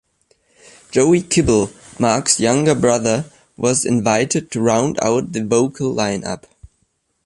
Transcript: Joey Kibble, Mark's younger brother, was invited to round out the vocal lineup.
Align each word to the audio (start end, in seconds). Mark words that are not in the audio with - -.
Joey 0.89 1.21
Kibble, 1.21 1.69
Mark's 1.99 2.39
younger 2.39 2.73
brother, 2.73 3.25
was 3.55 3.85
invited 3.85 4.49
to 4.49 4.59
round 4.59 4.97
out 4.99 5.31
the 5.31 5.45
vocal 5.45 5.93
lineup. 5.93 6.45